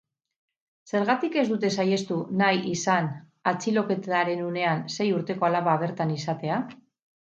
Zergatik 0.93 1.37
ez 1.41 1.43
dute 1.49 1.71
saihestu 1.83 2.17
nahi 2.43 2.59
izan 2.71 3.13
atxiloketaren 3.55 4.45
unean 4.51 4.85
sei 4.99 5.11
urteko 5.23 5.53
alaba 5.55 5.81
bertan 5.89 6.21
izatea? 6.21 6.65